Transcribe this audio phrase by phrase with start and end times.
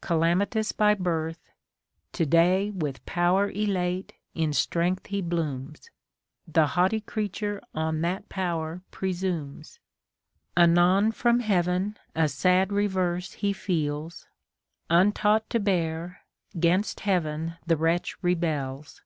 [0.00, 1.52] calamitous by birth:
[2.14, 5.90] To day, with power elate, in strengtli lie blooms;
[6.50, 9.78] Tlie haughty creature on that power presumes:'
[10.56, 14.26] Anon from Heaven a sad reverse he feels;
[14.90, 16.22] Untaught to bear,
[16.58, 19.02] 'gainst Heaven the wretch rebels.